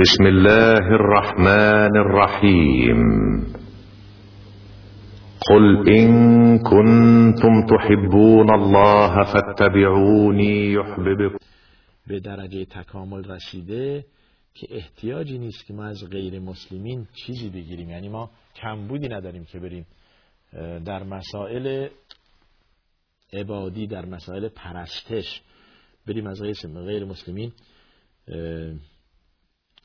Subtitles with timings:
[0.00, 3.00] بسم الله الرحمن الرحيم
[5.50, 6.08] قل إن
[6.58, 11.38] كنتم تحبون الله فاتبعوني يحببكم
[12.06, 14.04] به درجه تکامل رسیده
[14.54, 17.90] که احتیاجی نیست که ما از غیر مسلمین چیزی بگیریم.
[17.90, 18.30] یعنی ما
[18.62, 19.86] کمبودی نداریم که بریم
[20.84, 21.88] در مسائل
[23.32, 25.42] عبادی در مسائل پرستش
[26.06, 26.42] بریم از
[26.74, 27.52] غیر مسلمین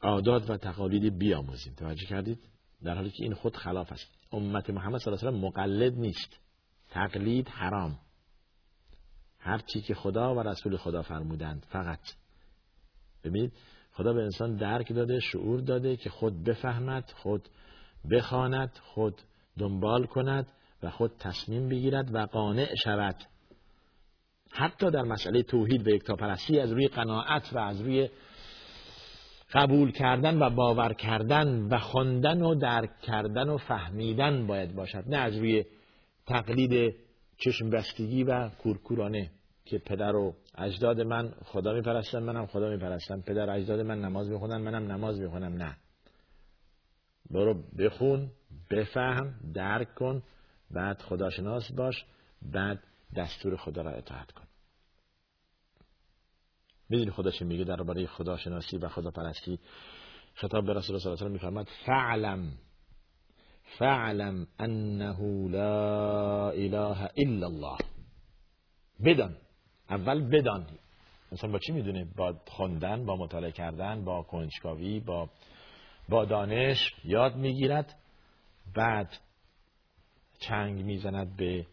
[0.02, 1.74] عادات و تقالیدی بیاموزیم.
[1.74, 2.40] توجه کردید؟
[2.84, 4.12] در حالی که این خود خلاف است.
[4.32, 6.40] امت محمد صلی الله علیه و مقلد نیست.
[6.90, 8.00] تقلید حرام.
[9.40, 12.00] هر چی که خدا و رسول خدا فرمودند فقط.
[13.24, 13.54] ببینید
[13.92, 17.50] خدا به انسان درک داده شعور داده که خود بفهمد خود
[18.12, 19.22] بخواند خود
[19.60, 20.48] دنبال کند
[20.84, 23.16] و خود تصمیم بگیرد و قانع شود.
[24.52, 28.10] حتی در مسئله توحید و یکتاپرستی از روی قناعت و از روی
[29.54, 35.04] قبول کردن و باور کردن و خواندن و درک کردن و فهمیدن باید باشد.
[35.08, 35.66] نه از روی
[36.26, 36.96] تقلید
[37.38, 39.32] چشم بستگی و کورکورانه
[39.66, 43.22] که پدر و اجداد من خدا میپرستن منم خدا میپرستم.
[43.22, 45.78] پدر اجداد من نماز می‌خونن منم نماز می‌خونم نه.
[47.30, 48.32] برو بخون
[48.70, 50.24] بفهم درک کن
[50.72, 52.06] بعد خداشناس باش
[52.42, 52.80] بعد
[53.16, 54.51] دستور خدا را اطاعت کن.
[56.92, 59.60] می‌دونی چه میگه درباره خداشناسی و خداپرستی.
[60.34, 62.52] خطاب به رسول الله صلی الله علیه و فعلم
[63.80, 67.78] فعلم انه لا اله الا الله.
[69.06, 69.36] بدان
[69.90, 70.68] اول بدان.
[71.32, 75.30] مثلا با چی می‌دونه؟ با خواندن با مطالعه کردن با کنجکاوی با
[76.10, 78.00] با دانش یاد می‌گیرد.
[78.76, 79.18] بعد
[80.40, 81.66] چنگ می‌زند به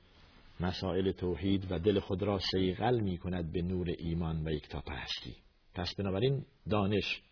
[0.60, 5.36] مسائل توحید و دل خود را سیغل می کند به نور ایمان و یکتا پرستی.
[5.74, 7.22] پس بنابراین دانش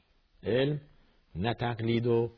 [0.43, 0.81] علم
[1.35, 2.33] نه تقلید و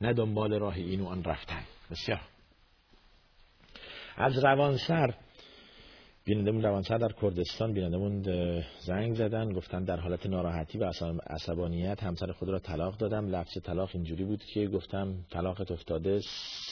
[0.00, 1.64] نه دنبال راه این و آن رفتن.
[1.90, 2.20] بسیار.
[4.16, 5.14] از روانسر
[6.28, 8.22] بینندمون روانسر در کردستان بینندمون
[8.80, 10.92] زنگ زدن گفتن در حالت ناراحتی و
[11.26, 13.26] عصبانیت همسر خود را طلاق دادم.
[13.26, 16.20] لفظ طلاق اینجوری بود که گفتم طلاقت افتاده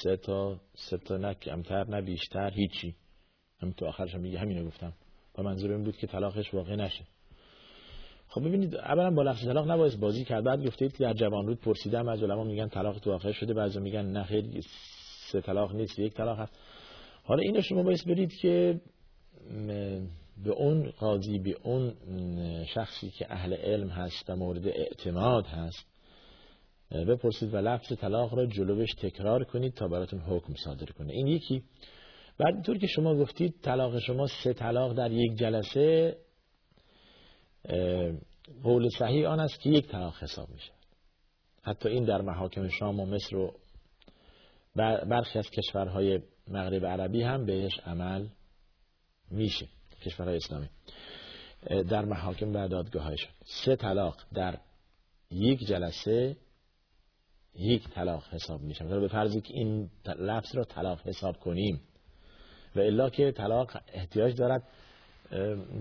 [0.02, 2.94] سه تا سه تا نه کمتر نه بیشتر هیچی.
[3.60, 4.92] هم تو آخرش هم میگه همینو گفتم.
[5.34, 7.04] با منظور این بود که طلاقش واقع نشه.
[8.28, 10.44] خب ببینید اولا با لفظ طلاق نباید بازی کرد.
[10.44, 13.80] بعد گفتید که در جوان رود پرسیدم از علما میگن طلاق تو واقع شده بعضی
[13.80, 14.60] میگن نه خیلی
[15.32, 16.58] سه طلاق نیست یک طلاق هست.
[17.22, 18.80] حالا اینو شما باید برید که
[20.44, 21.94] به اون قاضی به اون
[22.64, 25.86] شخصی که اهل علم هست و مورد اعتماد هست
[26.90, 31.12] بپرسید و لفظ طلاق را جلوش تکرار کنید تا براتون حکم صادر کنه.
[31.12, 31.62] این یکی.
[32.38, 36.16] بعد اینطور که شما گفتید طلاق شما سه طلاق در یک جلسه
[38.62, 40.72] قول صحیح آن است که یک طلاق حساب میشه
[41.62, 43.52] حتی این در محاکم شام و مصر و
[44.76, 48.26] برخی از کشورهای مغرب عربی هم بهش عمل
[49.30, 49.68] میشه
[50.02, 50.68] کشورهای اسلامی.
[51.88, 54.58] در محاکم و دادگاهایشون سه طلاق در
[55.30, 56.36] یک جلسه
[57.54, 58.84] یک طلاق حساب میشه.
[58.84, 61.80] مثلا به فرضی که این لفظ را طلاق حساب کنیم.
[62.76, 64.62] و الا که طلاق احتیاج دارد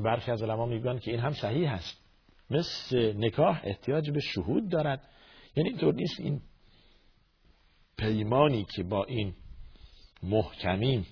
[0.03, 2.01] برخی از علما میگن که این هم صحیح هست.
[2.49, 5.09] مثل نکاح احتیاج به شهود دارد.
[5.55, 6.41] یعنی اینطور نیست این
[7.97, 9.33] پیمانی که با این
[10.23, 11.07] محکمیم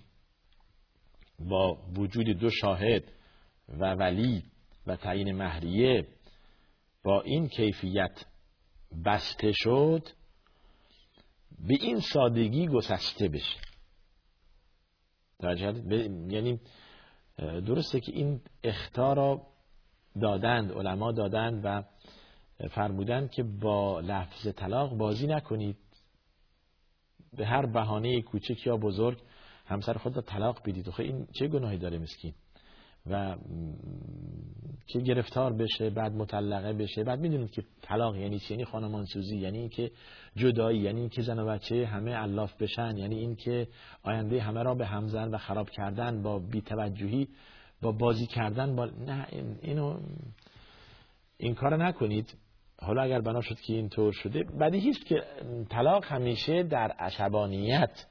[1.50, 3.04] با وجود دو شاهد
[3.70, 4.44] و ولی
[4.88, 6.08] و تعیین مهریه
[7.04, 8.26] با این کیفیت
[9.06, 10.10] بسته شد
[11.68, 13.60] به این سادگی گسسته بشه.
[16.30, 16.60] یعنی
[17.38, 19.42] درسته که این اختار را
[20.22, 21.84] دادند علما دادند و
[22.70, 25.78] فرمودند که با لفظ طلاق بازی نکنید.
[27.34, 29.22] به هر بهانه کوچک یا بزرگ
[29.66, 30.90] همسر خود را طلاق بدید.
[30.90, 32.34] خب این چه گناهی داره مسکین؟
[33.10, 33.36] و
[34.88, 39.58] که گرفتار بشه بعد مطلقه بشه بعد می‌دونید که طلاق یعنی چی؟ یعنی خانمانسوزی یعنی
[39.58, 39.92] اینکه
[40.36, 43.68] جدایی یعنی اینکه زن و بچه همه علاف بشن یعنی اینکه
[44.04, 47.28] آینده همه را به همزن و خراب کردن با بیتوجهی
[47.82, 49.28] با بازی کردن با نه
[49.62, 50.00] اینو
[51.38, 52.38] این کار نکنید.
[52.82, 55.24] حالا اگر بنا شد که اینطور شده بدیهی است که
[55.70, 58.06] طلاق همیشه در عصبانیت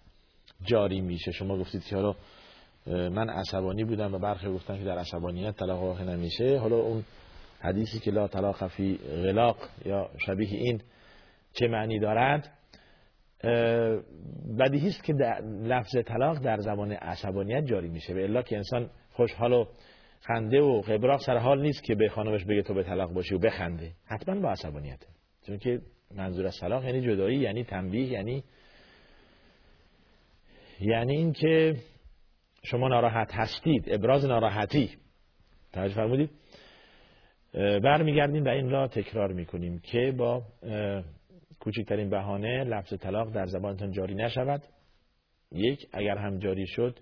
[0.65, 1.33] جاری میشه.
[1.33, 2.15] شما گفتید که حالا
[2.87, 6.59] من عصبانی بودم و برخی گفتن که در عصبانیت طلاق واقع نمیشه.
[6.59, 7.05] حالا اون
[7.61, 10.81] حدیثی که لا طلاق فی غلاق یا شبیه این
[11.53, 12.51] چه معنی دارد
[14.59, 15.13] بدیهی است که
[15.63, 18.15] لفظ طلاق در زمان عصبانیت جاری میشه.
[18.15, 19.65] به الا که انسان خوشحال و
[20.21, 23.39] خنده و قبراق سر حال نیست که به خانمش بگه تو به طلاق باشی و
[23.39, 23.93] بخنده.
[24.05, 25.07] حتما با عصبانیته.
[25.47, 25.81] چون که
[26.15, 28.45] منظور از طلاق یعنی جدایی یعنی تنبیه یعنی
[30.81, 31.77] یعنی اینکه
[32.65, 34.91] شما ناراحت هستید ابراز ناراحتی.
[35.73, 36.31] توجه فرمودید؟
[37.85, 40.43] برمیگردیم و این را تکرار می‌کنیم که با
[41.61, 44.63] کوچکترین بهانه لفظ طلاق در زبانتان جاری نشود.
[45.53, 46.99] یک اگر هم جاری شد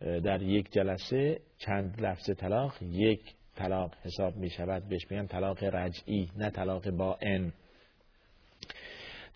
[0.00, 3.20] در یک جلسه چند لفظ طلاق؟ یک
[3.54, 7.52] طلاق حساب می شود بهش میگن طلاق رجعی نه طلاق با ان.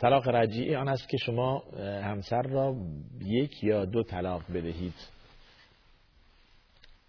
[0.00, 2.76] طلاق رجعی آن است که شما همسر را
[3.20, 4.94] یک یا دو طلاق بدهید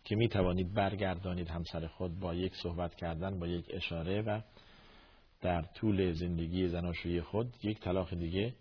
[0.04, 4.42] که می توانید برگردانید همسر خود با یک صحبت کردن با یک اشاره و
[5.42, 8.54] در طول زندگی زناشویی خود یک طلاق دیگه.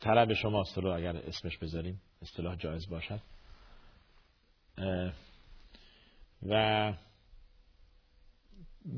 [0.00, 3.20] طلب شماست رو اگر اسمش بذاریم اصطلاح جایز باشد.
[6.42, 6.92] و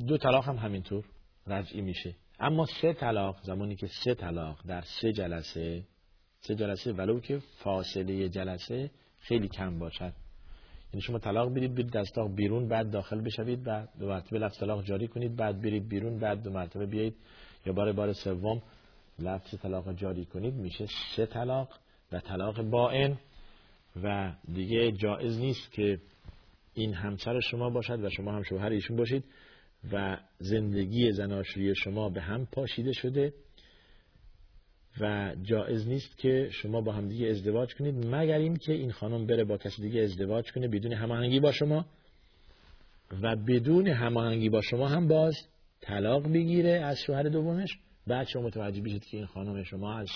[0.09, 1.05] دو طلاق هم همینطور.
[1.47, 2.15] رجعی میشه.
[2.41, 5.83] اما سه طلاق زمانی که سه طلاق در سه جلسه
[6.41, 10.13] سه جلسه ولو که فاصله جلسه خیلی کم باشد.
[10.93, 14.85] یعنی شما طلاق برید از طلاق بیرون بعد داخل بشوید و دو مرتبه لفظ طلاق
[14.85, 17.17] جاری کنید بعد برید بیرون بعد دو مرتبه بیایید
[17.67, 18.63] یا بار بار سوم
[19.19, 20.55] لفظ طلاق جاری کنید.
[20.55, 20.87] میشه
[21.17, 21.69] سه طلاق
[22.13, 23.17] و طلاق باین
[24.03, 26.01] و دیگه جایز نیست که
[26.75, 29.25] این همسر شما باشد و شما هم شوهر ایشون باشید.
[29.93, 33.33] و زندگی زناشویی شما به هم پاشیده شده
[35.01, 39.45] و جایز نیست که شما با هم دیگه ازدواج کنید مگر اینکه این خانم بره
[39.45, 41.87] با کسی دیگه ازدواج کنه بدون هماهنگی با شما
[43.23, 45.35] و بدون هماهنگی با شما هم باز
[45.81, 47.79] طلاق بگیره از شوهر دومش.
[48.07, 50.09] بعد شما متوجه بشید که این خانم شما از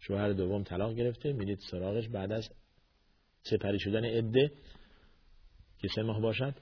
[0.00, 2.48] شوهر دوم طلاق گرفته میرید سراغش بعد از
[3.42, 4.52] سپری شدن عده
[5.78, 6.54] که سه ماه باشد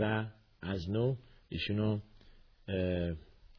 [0.00, 0.26] و
[0.62, 1.16] از نو
[1.50, 2.00] ایشونو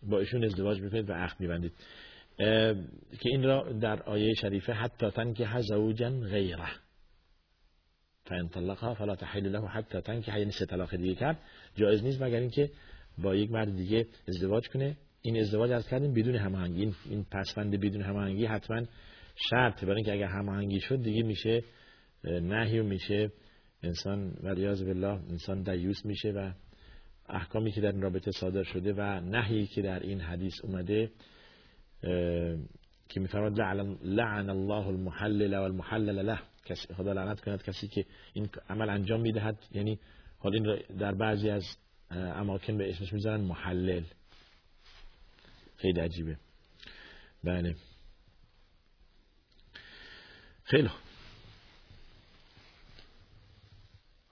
[0.04, 1.74] با ایشون ازدواج می‌کنید و عقد میبندید.
[3.20, 6.70] که این را در آیه شریفه حتی تن که زوجا غیره.
[8.26, 11.40] فان طلقها فلا تحل له حتی تن که یعنی سه طلاق دیگه کرد.
[11.76, 12.72] جایز نیست مگر اینکه
[13.18, 14.98] با یک مرد دیگه ازدواج کنه.
[15.22, 16.82] این ازدواج از کردیم بدون هماهنگی.
[16.82, 18.82] این, این پسفند بدون هماهنگی حتما
[19.50, 19.84] شرط.
[19.84, 21.64] برای اینکه اگر هماهنگی شد دیگه میشه
[22.24, 23.32] نهی و میشه.
[23.84, 26.52] انسان ولیاز بالله انسان دیوس میشه و
[27.32, 31.12] احکامی که در این رابطه صادر شده و نهی که در این حدیث اومده
[33.10, 33.60] که میفرماد
[34.04, 36.40] لعن, الله المحلل و المحلل له.
[36.66, 39.58] کسی خدا لعنت کند کسی که این عمل انجام می‌دهد.
[39.72, 40.00] یعنی
[40.40, 41.64] حال این در بعضی از
[42.12, 44.04] اماکن به اسمش می‌ذارن محلل.
[45.78, 46.38] خیلی عجیبه.
[47.44, 47.76] بله.
[50.64, 50.90] خیلی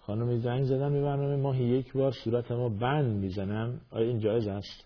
[0.09, 3.81] خانم زنگ زدن به برنامه ماهی یک بار صورت ما بند می‌زنم.
[3.91, 4.85] آیا این جایز است؟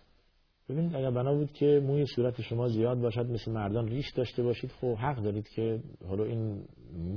[0.69, 4.71] ببینید اگر بنا بود که موی صورت شما زیاد باشد مثل مردان ریش داشته باشید
[4.71, 6.63] خب حق دارید که حالا این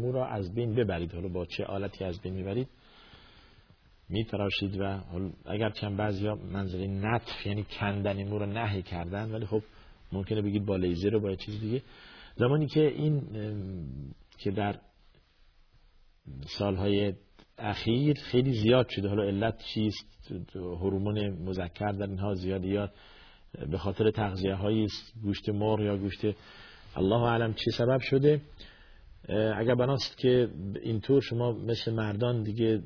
[0.00, 1.14] مو را از بین ببرید.
[1.14, 2.68] حالا با چه آلتی از بین می‌برید؟
[4.08, 5.00] میتراشید و
[5.44, 9.62] اگر چند بعضی ها منظره نطف یعنی کندن مو را نهی کردن ولی خب
[10.12, 11.82] ممکنه بگید با لیزر و با چیز دیگه.
[12.36, 13.22] زمانی که این
[14.38, 14.78] که در
[16.58, 17.14] سالهای
[17.58, 19.08] اخیر خیلی زیاد شده.
[19.08, 22.90] حالا علت چیست؟ هورمون مذکر در اینها زیاده یا
[23.70, 24.86] به خاطر تغذیه های
[25.22, 26.20] گوشت مرغ یا گوشت
[26.96, 28.40] الله اعلم چه سبب شده.
[29.56, 30.48] اگر بناست که
[30.82, 32.82] اینطور شما مثل مردان دیگه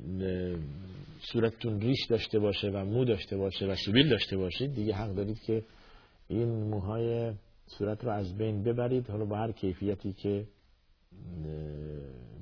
[1.19, 5.39] صورتتون ریش داشته باشه و مو داشته باشه و سبیل داشته باشید دیگه حق دارید
[5.39, 5.63] که
[6.27, 7.33] این موهای
[7.65, 9.09] صورت رو از بین ببرید.
[9.09, 10.45] حالا با هر کیفیتی که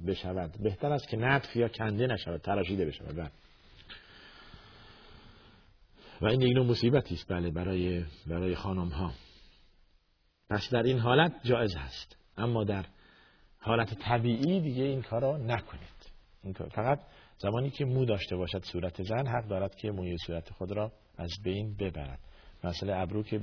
[0.08, 0.58] بشود.
[0.64, 3.16] بهتر است که نطف یا کنده نشود تراشیده بشود.
[3.16, 3.32] بله.
[6.22, 7.32] و این نوع مصیبتی است.
[7.32, 9.14] بله برای برای خانم ها
[10.50, 12.86] پس در این حالت جایز هست اما در
[13.60, 16.12] حالت طبیعی دیگه این کار را نکنید.
[16.44, 17.00] این فقط
[17.38, 21.32] زمانی که مو داشته باشد صورت زن حق دارد که موی صورت خود را از
[21.44, 22.20] بین ببرد.
[22.64, 23.42] مثلا ابرو که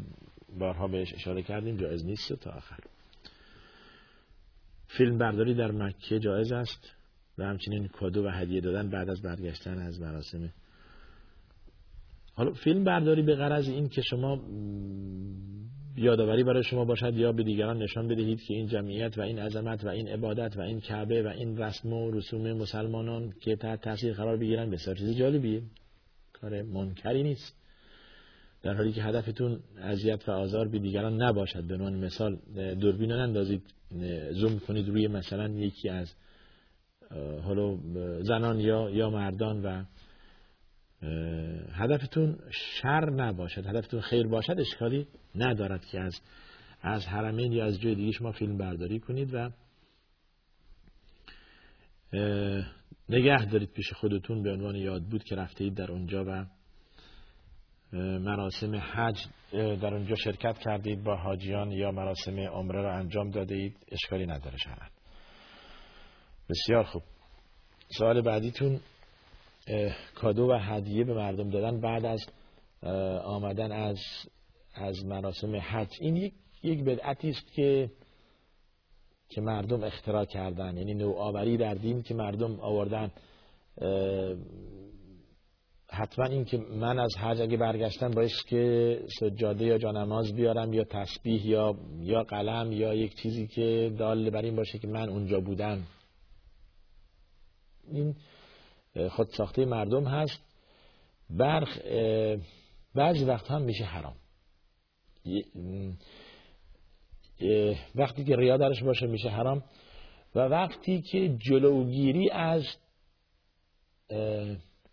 [0.59, 2.79] بارها بهش اشاره کردیم جایز نیست تا آخر.
[4.89, 6.93] فیلم برداری در مکه جایز است؟
[7.39, 10.53] و همچنین کادو و هدیه دادن بعد از برگشتن از مراسم.
[12.35, 14.41] حالا فیلم برداری به غرض این که شما
[15.97, 19.85] یادآوری برای شما باشد یا به دیگران نشان بدهید که این جمعیت و این عظمت
[19.85, 24.13] و این عبادت و این کعبه و این رسم و رسوم مسلمانان که تحت تاثیر
[24.13, 25.63] قرار بگیرن بسیار چیز جالبیه.
[26.33, 27.66] کار منکری نیست.
[28.67, 31.65] در حالی که هدفتون اذیت و آزار به دیگران نباشد.
[31.65, 32.37] به عنوان مثال
[32.75, 33.63] دوربین نندازید
[34.31, 36.15] زوم کنید روی مثلا یکی از
[37.43, 37.79] حالا
[38.23, 39.85] زنان یا یا مردان و
[41.73, 43.67] هدفتون شر نباشد.
[43.67, 46.21] هدفتون خیر باشد اشکالی ندارد که از
[46.83, 49.51] از حرمین یا از جای دیگه شما فیلم برداری کنید و
[53.09, 54.43] نگه دارید پیش خودتون.
[54.43, 56.47] به عنوان یاد بود که رفته اید در اونجا و
[57.93, 63.77] مراسم حج در اونجا شرکت کردید با حاجیان یا مراسم عمره را انجام داده اید
[63.93, 64.91] اشکالی نداره شرعن
[66.51, 67.03] بسیار خوب.
[67.99, 68.81] سوال بعدیتون
[70.15, 72.27] کادو و هدیه به مردم دادن بعد از
[73.25, 73.99] آمدن از
[74.75, 75.91] از مراسم حج.
[76.01, 77.91] این یک یک بدعتی است که
[79.29, 80.77] که مردم اختراع کردن.
[80.77, 83.11] یعنی نوآوری در دین که مردم آوردن.
[85.91, 90.85] حتما این که من از حج اگه برگشتم باعث که سجاده یا جانماز بیارم یا
[90.85, 95.41] تسبیح یا یا قلم یا یک چیزی که دال بر این باشه که من اونجا
[95.41, 95.87] بودم.
[97.93, 98.17] این
[99.11, 100.43] خود ساخته مردم هست.
[101.31, 101.79] برخ
[102.95, 104.17] بعضی وقت هم میشه حرام.
[107.95, 109.65] وقتی که ریا درش باشه میشه حرام.
[110.35, 112.65] و وقتی که جلوگیری از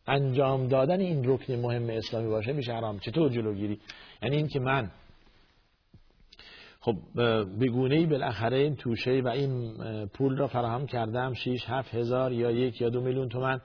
[0.08, 3.00] انجام دادن این رکن مهم اسلامی باشه میشه حرام.
[3.00, 3.80] چطور جلوگیری؟
[4.22, 4.92] یعنی این که من
[6.80, 6.96] خب
[7.60, 12.52] بگونه ای بالاخره این توشه و این پول را فراهم کردم 6 7 هزار یا
[12.52, 13.62] یک یا دو میلیون تومن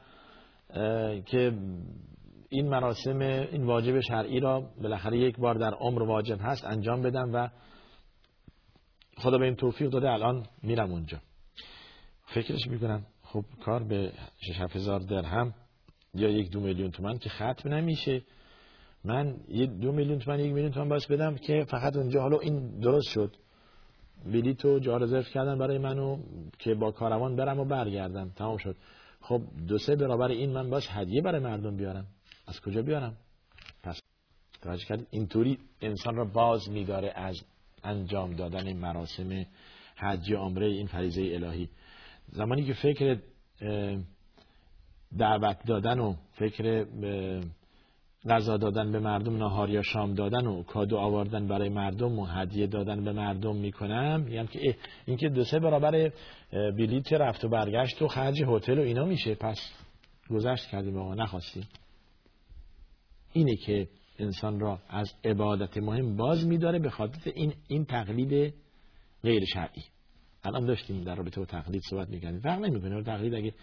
[1.26, 1.52] که
[2.48, 7.30] این مراسم این واجب شرعی را بالاخره یک بار در عمر واجب هست انجام بدم
[7.34, 7.48] و
[9.16, 11.18] خدا به این توفیق داده الان میرم اونجا.
[12.26, 15.54] فکرش می‌کنم خب کار به 6 هزار درهم
[16.14, 18.22] یا یک دو میلیون تومن که ختم نمیشه.
[19.04, 22.20] من یه دو میلیون تومن یک میلیون تومن باید بدم که فقط اونجا.
[22.20, 23.36] حالا این درست شد.
[24.26, 26.18] بلیتو جا رزرو کردن برای منو
[26.58, 28.30] که با کاروان برم و برگردم.
[28.36, 28.76] تمام شد.
[29.20, 32.06] خب دو سه برابر این من باش هدیه برای مردم بیارم.
[32.46, 33.16] از کجا بیارم؟
[33.82, 34.00] پس
[34.62, 37.40] توجه کرد اینطوری انسان را باز میداره از
[37.84, 39.46] انجام دادن مراسم
[39.96, 41.68] حج عمره این فریضه الهی.
[42.32, 43.18] زمانی که فکر
[45.18, 46.86] دعوت دادن و فکر
[48.28, 52.66] غذا دادن به مردم نهار یا شام دادن و کادو آوردن برای مردم و هدیه
[52.66, 54.20] دادن به مردم می‌کنم.
[54.20, 56.12] میگم که این که دو سه برابر
[56.52, 59.34] بلیت رفت و برگشت و خرج هتل و اینا میشه.
[59.34, 59.58] پس
[60.30, 61.68] گذشت کردیم آقا نخواستیم.
[63.32, 63.88] اینه که
[64.18, 68.54] انسان را از عبادت مهم باز میداره به خاطر این این تقلید
[69.22, 69.82] غیر شرعی.
[70.44, 73.02] الان داشتیم در رابطه با تقلید صحبت می‌کنیم فرق نمی‌کنه.
[73.02, 73.54] تقلید اگه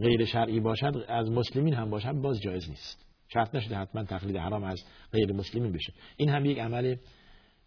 [0.00, 3.06] غیر شرعی باشد از مسلمین هم باشد باز جایز نیست.
[3.28, 5.92] شرط نشده حتما تقلید حرام از غیر مسلمین بشه.
[6.16, 6.98] این هم یک عمله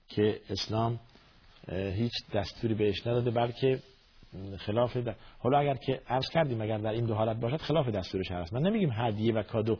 [0.08, 1.00] که اسلام
[1.72, 3.80] هیچ دستوری بهش نداده بلکه
[4.58, 4.98] خلاف
[5.40, 8.54] حالا اگر که عرض کردیم اگر در این دو حالت باشد خلاف دستور شرع است
[8.54, 9.80] من نمیگیم هدیه و کادو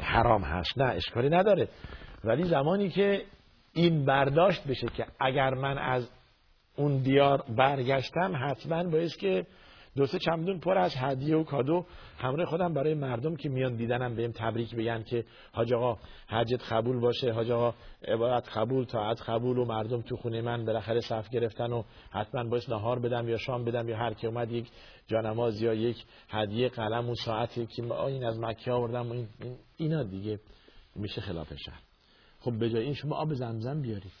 [0.00, 0.78] حرام هست.
[0.78, 1.68] نه اشکالی نداره.
[2.24, 3.24] ولی زمانی که
[3.72, 6.08] این برداشت بشه که اگر من از
[6.76, 9.46] اون دیار برگشتم حتما باید که
[9.96, 11.86] دو سه چمدون پر از هدیه و کادو
[12.18, 15.98] همراه خودم برای مردم که میان دیدنم بهم تبریک بگن که حاج آقا
[16.28, 17.32] حجت قبول باشه.
[17.32, 17.74] حاج آقا
[18.08, 22.64] عبادت قبول طاعت قبول و مردم تو خونه من بالاخره صف گرفتن و حتما باید
[22.68, 24.70] نهار بدم یا شام بدم یا هر کی اومد یک
[25.06, 29.28] جانماز یا یک هدیه قلم و ساعتی که این از مکه آوردم این
[29.76, 30.40] اینا دیگه
[30.96, 31.82] میشه خلاف شهر.
[32.40, 34.12] خب به جای این شما آب زمزم بیارید.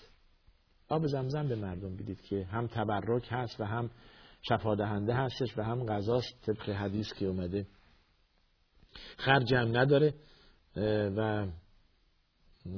[0.88, 3.90] آب زمزم به مردم بدید که هم تبرک هست و هم
[4.48, 7.66] شفا دهنده هستش و هم غذاست طبق حدیث که اومده.
[9.16, 10.14] خرج هم نداره
[11.16, 11.46] و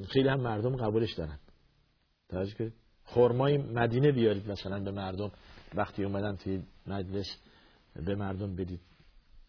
[0.09, 1.39] خیلی هم مردم قبولش دارن.
[2.29, 2.73] توجه کنید.
[3.03, 5.31] خرمای مدینه بیارید مثلا به مردم.
[5.75, 7.37] وقتی اومدن توی مجلس
[7.95, 8.81] به مردم بدید.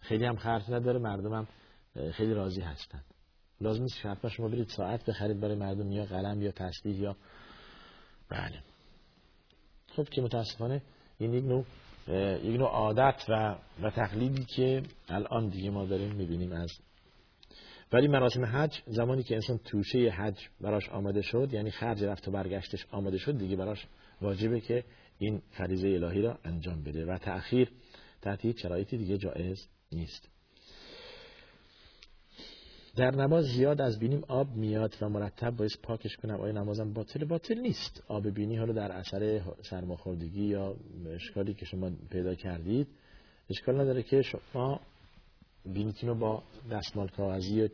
[0.01, 1.47] خیلی هم خرج نداره مردم هم
[2.13, 3.05] خیلی راضی هستند
[3.61, 7.17] لازم نیست شرط شما برید ساعت بخرید برای مردم یا قلم یا تسبیح یا
[8.29, 8.63] بله.
[9.89, 10.83] خب که متاسفانه
[11.19, 11.65] این یک نوع
[12.45, 16.73] یک نوع عادت و و تقلیدی که الان دیگه ما داریم می‌بینیم از
[17.93, 22.31] ولی مراسم حج زمانی که انسان توشه حج براش آماده شد یعنی خرج رفت و
[22.31, 23.87] برگشتش آماده شد دیگه براش
[24.23, 24.85] واجبه که
[25.19, 27.07] این فریضه الهی را انجام بده.
[27.07, 27.71] و تأخیر
[28.23, 30.29] تحت هیچ شرایطی دیگه جایز نیست.
[32.99, 36.41] در نماز زیاد از بینیم آب میاد و مرتب باید پاکش کنم.
[36.41, 38.03] آیا نمازم باطل؟ باطل نیست.
[38.09, 40.77] آب بینی حالا در اثر سرماخوردگی یا
[41.07, 42.89] اشکالی که شما پیدا کردید
[43.51, 44.81] اشکال نداره که شما
[45.65, 47.69] بینیتون رو با دستمال کاغذی یا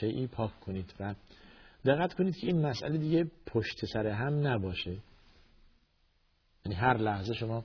[0.00, 1.14] شیعی پاک کنید و
[1.84, 4.96] دقت کنید که این مسئله دیگه پشت سر هم نباشه.
[6.66, 7.64] یعنی هر لحظه شما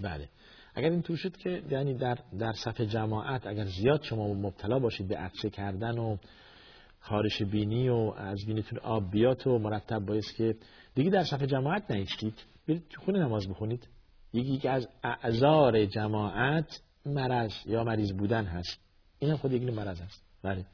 [0.00, 0.28] بله.
[0.74, 5.08] اگر این تو شد که یعنی در در صف جماعت اگر زیاد شما مبتلا باشید
[5.08, 6.16] به عطسه کردن و
[7.00, 10.56] خارش بینی و از بینیتون آب بیات و مرتب باید که
[10.94, 12.34] دیگه در صف جماعت نیستید
[12.68, 13.88] برید تو خونه نماز بخونید.
[14.32, 18.80] یکی از اعذار جماعت مرض یا مریض بودن هست.
[19.18, 20.64] این هم خود یک مرض هست بله.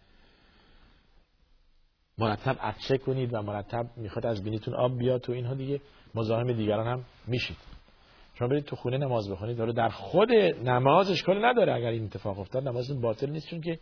[2.18, 5.80] مرتب عطسه کنید و مرتب می‌خواد از بینیتون آب بیاد تو اینها دیگه
[6.14, 7.67] مزاحم دیگران هم میشید.
[8.38, 10.32] شما برید تو خونه نماز بخونید داره در خود
[10.64, 13.78] نماز اشکال نداره اگر این اتفاق افتاد نماز باطل نیست چون که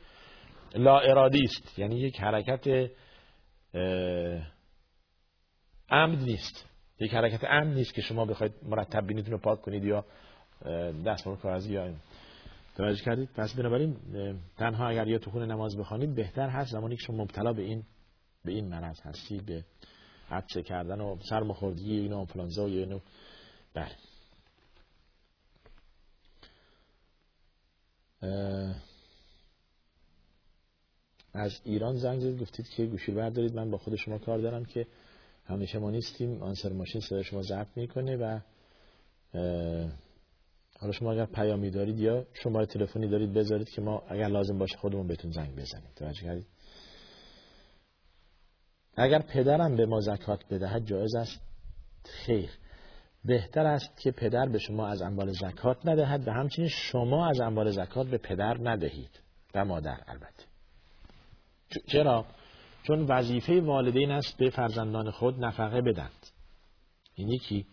[0.74, 1.78] لا ارادی است.
[1.78, 2.90] یعنی یک حرکت
[5.90, 6.66] عمد نیست.
[7.00, 10.04] یک حرکت عمد نیست که شما بخواید مرتب بینیتون رو پاک کنید یا
[11.06, 11.94] دست کاغذی یا
[12.76, 13.96] توجه کردید؟ پس بنابراین
[14.56, 17.82] تنها اگر یا تو خونه نماز بخوانید بهتر هست زمانی که شما مبتلا به این
[18.44, 19.64] به این مرض هستید به
[20.30, 23.00] عطسه کردن و سرماخوردگی اینو آنفلانزا و اینو.
[23.74, 24.15] بله.
[31.32, 33.54] از ایران زنگ زدید گفتید که گوشی بردارید.
[33.54, 34.86] من با خود شما کار دارم که
[35.44, 36.42] همیشه ما نیستیم.
[36.42, 38.40] آنسر ماشین صدای شما ضبط می‌کنه و
[40.78, 44.76] حالا شما اگر پیامی دارید یا شماره تلفنی دارید بذارید که ما اگر لازم باشه
[44.76, 45.90] خودمون بهتون زنگ بزنیم.
[45.96, 46.46] توجه کردید؟
[48.96, 51.40] اگر پدرم به ما زکات بدهد جایز است؟
[52.04, 52.50] خیر.
[53.26, 57.70] بهتر است که پدر به شما از اموال زکات ندهد و همچنین شما از اموال
[57.70, 59.20] زکات به پدر ندهید
[59.54, 60.44] و مادر البته.
[61.86, 62.24] چرا؟
[62.82, 66.26] چون وظیفه والدین است به فرزندان خود نفقه بدند
[67.14, 67.66] این یکی.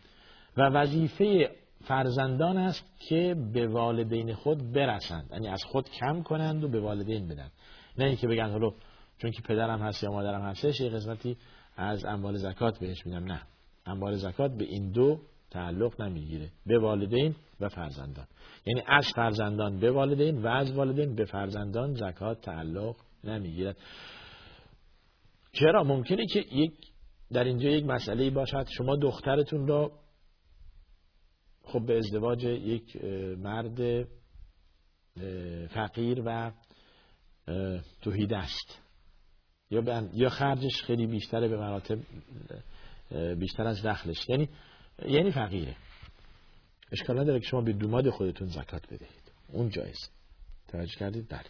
[0.58, 1.50] و وظیفه
[1.84, 5.30] فرزندان است که به والدین خود برسند.
[5.32, 7.52] یعنی از خود کم کنند و به والدین بدن
[7.98, 8.72] نه اینکه بگن حالا
[9.18, 11.38] چون که پدرم هست یا مادرم هستش یه قسمتی
[11.78, 13.24] از اموال زکات بهش میدم.
[13.24, 13.42] نه.
[13.86, 15.20] اموال زکات به این دو
[15.54, 16.50] تعلق نمی‌گیره.
[16.66, 18.28] به والدین و فرزندان.
[18.66, 23.78] یعنی از فرزندان به والدین و از والدین به فرزندان زکات تعلق نمی‌گیرد.
[25.52, 26.74] چرا؟ ممکنه که یک
[27.32, 28.68] در اینجا یک مسئله باشد.
[28.78, 29.92] شما دخترتون را
[31.63, 32.96] خب به ازدواج یک
[33.38, 34.08] مرد
[35.68, 36.52] فقیر و
[38.02, 38.80] توحید است.
[39.72, 42.00] یا یا خرجش خیلی بیشتره به مراتب
[43.39, 44.30] بیشتر از دخلش.
[44.30, 44.50] یعنی
[45.08, 45.76] یعنی فقیره.
[46.92, 49.32] اشکال نداره که شما به دوماد خودتون زکات بدهید.
[49.48, 50.10] اون جایز
[50.68, 51.46] توجه کردید؟ بله.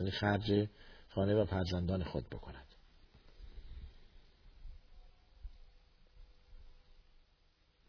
[0.00, 0.68] یعنی خرج
[1.08, 2.64] خانه و فرزندان خود بکند.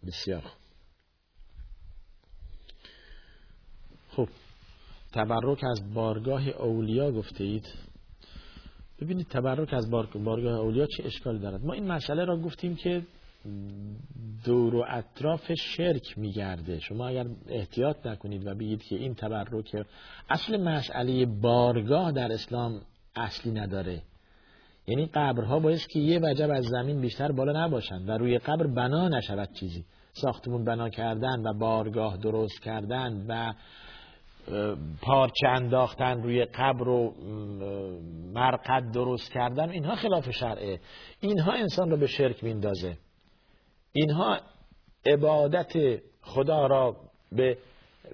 [0.08, 0.44] بسیار
[4.10, 4.30] خب
[5.14, 7.66] تبرک از بارگاه اولیا گفته اید
[9.02, 13.06] ببینید تبرک از بارگاه اولیا چه اشکالی دارد؟ ما این مسئله را گفتیم که
[14.46, 16.80] دور و اطراف شرک میگرده.
[16.80, 19.86] شما اگر احتیاط نکنید و بگید که این تبرک
[20.30, 22.82] اصل مسئله بارگاه در اسلام
[23.16, 24.02] اصلی نداره.
[24.88, 29.08] یعنی قبرها باید که یه وجب از زمین بیشتر بالا نباشند و روی قبر بنا
[29.08, 29.86] نشود چیزی.
[30.14, 33.54] ساختمون بنا کردن و بارگاه درست کردن و
[35.02, 37.14] پارچه انداختن روی قبر و
[38.34, 40.80] مرقد درست کردن اینها خلاف شرعه.
[41.20, 42.98] اینها انسان رو به شرک میندازه.
[43.94, 44.40] اینها
[45.06, 46.96] عبادت خدا را
[47.32, 47.58] به,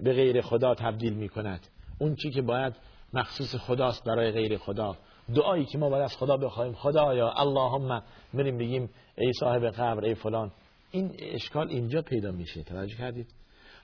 [0.02, 1.66] به غیر خدا تبدیل می کند
[1.98, 2.74] اون چی که باید
[3.12, 4.96] مخصوص خداست برای غیر خدا.
[5.34, 8.02] دعایی که ما باید از خدا بخوایم خدایا اللهم
[8.34, 10.52] بریم بگیم ای صاحب قبر ای فلان.
[10.90, 12.62] این اشکال اینجا پیدا میشه.
[12.62, 13.26] توجه کردید؟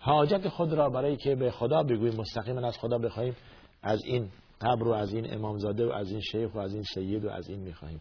[0.01, 3.37] حاجت خود را برای که به خدا بگوییم مستقیما از خدا بخوایم
[3.83, 4.29] از این
[4.61, 7.49] قبر و از این امامزاده و از این شیخ و از این سید و از
[7.49, 8.01] این می‌خواهیم.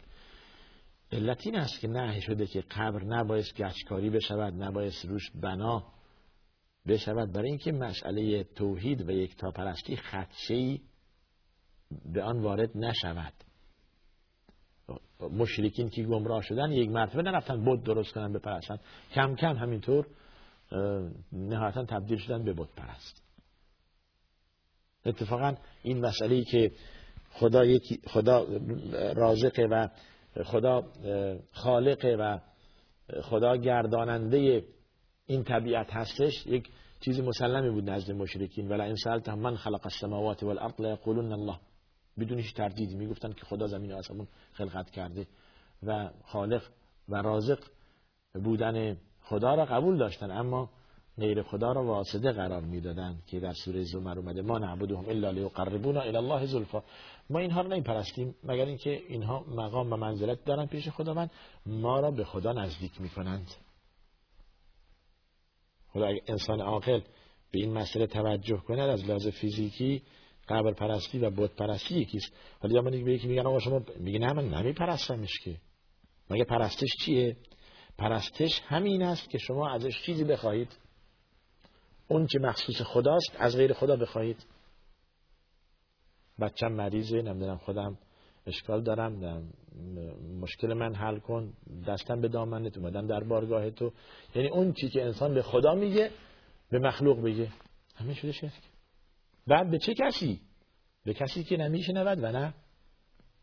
[1.11, 5.83] علت این است که نه شده که قبر نباید گچکاری بشود نباید روش بنا
[6.87, 7.31] بشود.
[7.31, 10.81] برای اینکه مسئله توحید و یک تاپرستی خدشهی
[12.13, 13.33] به آن وارد نشود.
[15.19, 18.77] مشرکین که گمراه شدن یک مرتبه نرفتن بود درست کنن بپرستن.
[19.13, 20.07] کم کم همینطور
[21.31, 23.23] نهایتا تبدیل شدن به بود پرست.
[25.05, 26.71] اتفاقا این مسئله که
[27.31, 27.63] خدا
[28.07, 28.47] خدا
[29.13, 29.87] رازقه و
[30.43, 30.83] خدا
[31.51, 32.39] خالقه و
[33.21, 34.65] خدا گرداننده
[35.25, 38.69] این طبیعت هستش یک چیز مسلمی بود نزد مشرکین.
[38.69, 41.59] ولا این سألتهم من خلق السماوات والارض یقولون الله.
[42.19, 45.27] بدون هیچ تردیدی می‌گفتن که خدا زمین و آسمون خلقت کرده
[45.83, 46.63] و خالق
[47.09, 47.59] و رازق
[48.43, 50.31] بودن خدا را قبول داشتن.
[50.31, 50.69] اما
[51.17, 56.01] غیر خدا را واسطه قرار می‌دادند که در سوره زمر اومده ما نعبدهم الا لیقربونا
[56.01, 56.83] الی الله زلفا.
[57.29, 61.31] ما اینها رو نمیپرستیم مگر اینکه اینها مقام و منزلت دارن پیش خداوند؟
[61.65, 63.47] ما را به خدا نزدیک می‌کنند.
[65.93, 66.99] خدا اگر انسان عاقل
[67.51, 70.01] به این مسئله توجه کند از لحاظ فیزیکی
[70.49, 72.33] قبر پرستی و بود پرستی یکیست.
[72.63, 75.57] ولی زمانی به یکی میگن آقا شما میگه نه من نمی پرستمش که.
[76.29, 77.37] مگه پرستش چیه؟
[77.97, 80.77] پرستش همین است که شما ازش چیزی بخواهید.
[82.11, 84.45] اون که مخصوص خداست از غیر خدا بخواهید.
[86.41, 87.97] بچم مریضه نمی‌دونم خودم
[88.45, 89.43] اشکال دارم
[90.41, 91.53] مشکل من حل کن
[91.87, 93.91] دستم به دامنت اومدم در بارگاه تو.
[94.35, 96.11] یعنی اون چی که انسان به خدا میگه
[96.69, 97.47] به مخلوق بگه.
[97.95, 98.61] همین شده شرک.
[99.47, 100.41] بعد به چه کسی؟
[101.05, 102.53] به کسی که نمیشنود و نه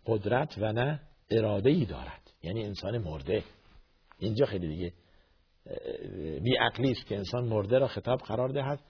[0.06, 1.00] قدرت و نه
[1.30, 2.30] اراده ای دارد.
[2.42, 3.44] یعنی انسان مرده.
[4.18, 4.92] اینجا خیلی دیگه
[6.42, 6.58] بی
[6.90, 8.80] است که انسان مرده را خطاب قرار دهد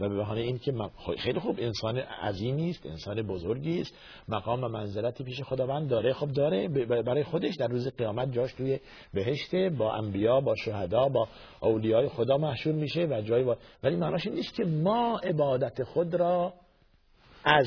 [0.00, 0.72] و به بهانه این که
[1.18, 3.94] خیلی خوب انسان عظیمی است انسان بزرگی است
[4.28, 6.12] مقام و منزلتی پیش خداوند داره.
[6.12, 8.80] خب داره برای خودش در روز قیامت جاش توی
[9.14, 11.28] بهشت با انبیا با شهدا با
[11.60, 13.56] اولیای خدا محشور میشه و جایی با...
[13.82, 16.52] ولی معناش این نیست که ما عبادت خود را
[17.44, 17.66] از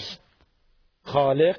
[1.03, 1.57] خالق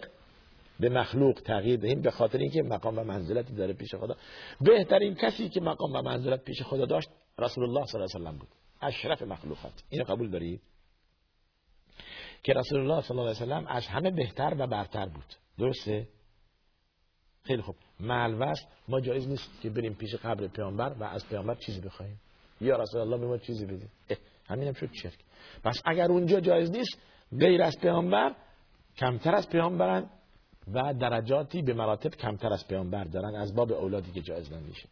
[0.80, 4.16] به مخلوق تغییر دهیم به خاطر اینکه مقام و منزلتی داره پیش خدا.
[4.60, 8.38] بهترین کسی که مقام و منزلت پیش خدا داشت رسول الله صلی الله علیه و
[8.38, 8.48] بود.
[8.82, 9.72] اشرف مخلوقات.
[9.90, 10.60] اینو قبول دارید
[12.42, 15.34] که رسول الله صلی الله علیه و از همه بهتر و برتر بود.
[15.58, 16.08] درسته؟
[17.42, 17.76] خیلی خوب.
[18.00, 22.20] معلوست ما جایز نیست که بریم پیش قبر پیامبر و از پیامبر چیزی بخوایم.
[22.60, 23.88] یا رسول الله به ما چیزی بده
[24.46, 25.18] همینم شد شرک
[25.64, 26.98] پس اگر اونجا جایز نیست
[27.40, 28.34] غیر از پیامبر
[28.96, 30.10] کمتر از پیامبرن
[30.74, 34.88] و درجاتی به مراتب کمتر از پیامبر دارن از باب اولادی که جایز نمیشه.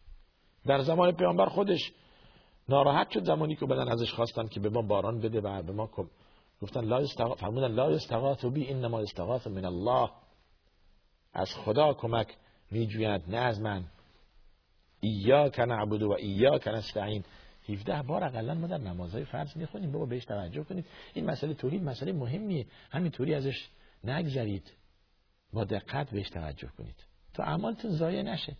[0.66, 1.92] در زمان پیامبر خودش
[2.68, 5.90] ناراحت شد زمانی که بدن ازش خواستن که به ما باران بده و به ما
[6.62, 10.10] گفتن لا استغاث فرمودن لا استغاث بی انما استغاث من الله.
[11.32, 12.36] از خدا کمک
[12.70, 13.84] میجویند نه از من.
[15.00, 17.24] ایاک نعبد و ایاک نستعین.
[17.68, 19.92] 17 بار اقلا ما در نمازهای فرض می‌خونیم.
[19.92, 20.86] بابا بهش توجه کنید.
[21.14, 22.66] این مسئله توحید مسئله مهمیه.
[22.90, 23.68] همینطوری ازش
[24.04, 24.72] نگذرید.
[25.52, 27.04] با دقت بهش توجه کنید.
[27.34, 28.56] تا اعمالتون ضایع نشه.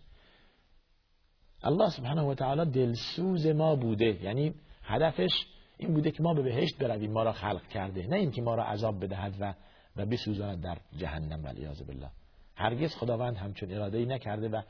[1.63, 4.23] الله سبحانه و تعالی دلسوز ما بوده.
[4.23, 5.31] یعنی هدفش
[5.77, 8.07] این بوده که ما به بهشت برویم ما را خلق کرده.
[8.07, 9.53] نه اینکه ما را عذاب بدهد و
[9.95, 12.09] و بسوزاند در جهنم ولیعاذ بالله.
[12.55, 14.61] هرگز خداوند همچون اراده ای نکرده و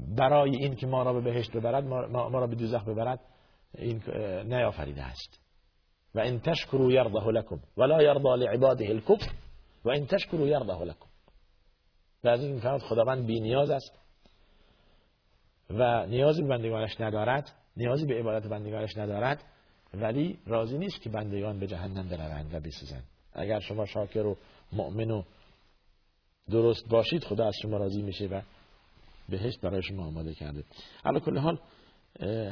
[0.00, 3.20] برای این که ما را به بهشت ببرد ما را به دوزخ ببرد
[3.78, 4.02] این
[4.44, 5.42] نیافریده است.
[6.14, 9.32] و ان تشکروا یرضه لكم ولا یرضى لعباده الكفر
[9.84, 11.06] و ان تشکروا یرضه لكم
[12.28, 13.92] از این خداوند بی نیاز است
[15.70, 19.44] و نیازی به بندگانش ندارد نیازی به عبادت بندگانش ندارد
[19.94, 23.04] ولی راضی نیست که بندگان به جهنم بروند و بسوزند.
[23.32, 24.36] اگر شما شاکر و
[24.72, 25.22] مؤمن و
[26.50, 28.40] درست باشید خدا از شما راضی میشه و
[29.28, 30.64] بهشت برای شما آماده کرده.
[31.04, 31.58] علا کل حال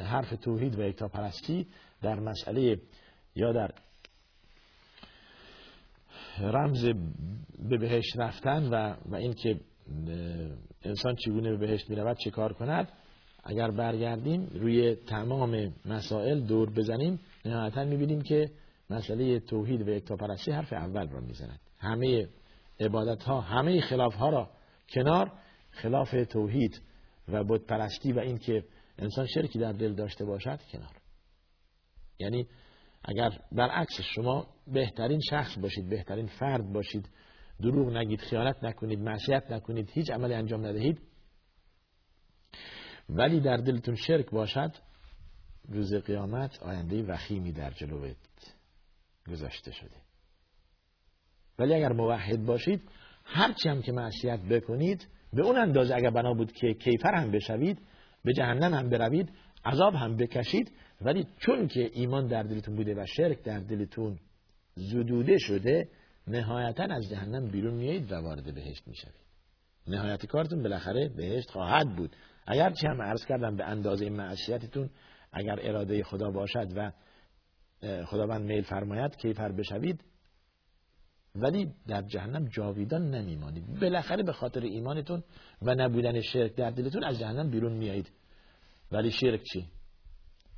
[0.03, 1.67] حرف توحید و یکتا پرستی
[2.01, 2.79] در مسئله
[3.35, 3.71] یا در
[6.41, 6.85] رمز
[7.69, 9.59] به بهشت رفتن و, و اینکه
[10.83, 12.87] انسان چگونه به بهشت می‌رود چه کار کند؟
[13.43, 18.51] اگر برگردیم روی تمام مسائل دور بزنیم نهایتا می‌بینیم که
[18.89, 21.59] مسئله توحید و یکتاپرستی حرف اول را می‌زند.
[21.77, 22.27] همه
[22.79, 24.49] عبادت ها همه خلاف ها را
[24.93, 25.31] کنار.
[25.71, 26.81] خلاف توحید
[27.27, 28.63] و بود پرستی و اینکه
[28.97, 30.95] انسان شرکی در دل داشته باشد کنار.
[32.19, 32.47] یعنی
[33.03, 37.09] اگر برعکس شما بهترین شخص باشید بهترین فرد باشید
[37.61, 41.01] دروغ نگید خیانت نکنید معصیت نکنید هیچ عملی انجام ندهید
[43.09, 44.71] ولی در دلتون شرک باشد
[45.69, 48.15] روز قیامت آینده وخیمی در جلوت
[49.27, 49.95] گذاشته شده.
[51.59, 52.81] ولی اگر موحد باشید
[53.25, 57.79] هرچی هم که معصیت بکنید به اون اندازه اگر بنا بود که کیفر هم بشوید
[58.23, 59.29] به جهنم هم بروید
[59.65, 64.19] عذاب هم بکشید ولی چون که ایمان در دلتون بوده و شرک در دلتون
[64.75, 65.89] زدوده شده
[66.27, 69.21] نهایتا از جهنم بیرون میایید و وارد بهشت می‌شوید.
[69.87, 72.15] نهایت کارتون بالاخره بهشت خواهد بود.
[72.47, 74.89] اگر چه هم عرض کردم به اندازه معصیتتون
[75.33, 76.91] اگر اراده خدا باشد و
[78.05, 80.03] خداوند میل فرماید کیفر بشوید
[81.35, 83.79] ولی در جهنم جاویدان نمیمانید.
[83.79, 85.23] بالاخره به خاطر ایمانتون
[85.61, 88.11] و نبودن شرک در دلتون از جهنم بیرون میایید.
[88.91, 89.67] ولی شرک چی؟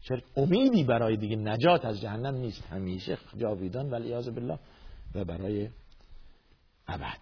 [0.07, 4.59] شرک امیدی برای دیگه نجات از جهنم نیست؟ همیشه جاویدان ولی بالله
[5.15, 5.69] و برای
[6.87, 7.21] ابد.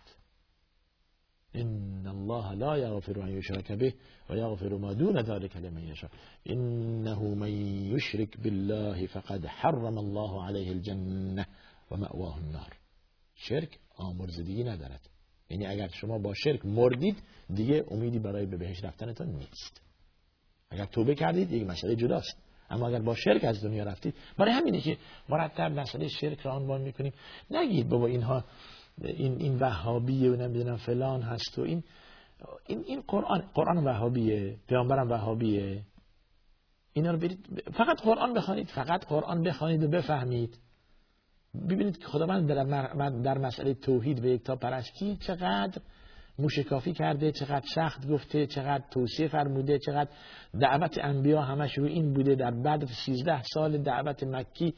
[1.53, 3.93] ان الله لا يغفر ان يشرك به
[4.29, 6.11] ويغفر ما دون ذلك لمن يشاء
[6.49, 7.51] انه من
[7.95, 11.45] يشرك بالله فقد حرم الله عليه الجنه
[11.91, 12.77] ومأواه النار.
[13.35, 15.09] شرک آمرزدگی ندارد.
[15.49, 17.17] یعنی اگر شما با شرک مردید
[17.53, 19.81] دیگه امیدی برای به بهش رفتنتان نیست.
[20.69, 22.37] اگر توبه کردید یک مسئله جداست.
[22.71, 24.97] اما اگر با شرک از دنیا رفتید برای همینه که
[25.29, 27.13] مرتب مسئله شرک را عنوان می‌کنیم.
[27.51, 28.43] نگید بابا اینها
[29.01, 31.83] این این وهابیه و نمی‌دونم فلان هست و این
[32.67, 35.81] این این قرآن قرآن وهابیه پیامبرم وهابیه.
[36.93, 40.59] اینا رو برید فقط قرآن بخوانید فقط قرآن بخوانید و بفهمید.
[41.69, 45.81] ببینید که خداوند در, در مسئله توحید و یک تا پرستی چقدر
[46.39, 50.09] موشکافی کرده چقدر سخت گفته چقدر توصیه فرموده چقدر
[50.61, 52.35] دعوت انبیا همش رو این بوده.
[52.35, 54.73] در بعد 13 سال دعوت مکی